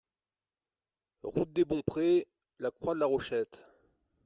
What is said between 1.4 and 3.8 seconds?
des Bons Prés, La Croix-de-la-Rochette